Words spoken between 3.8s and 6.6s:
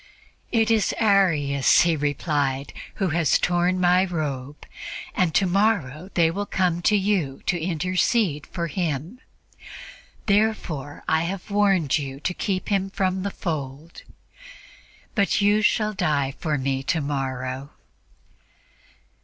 robe, and tomorrow they will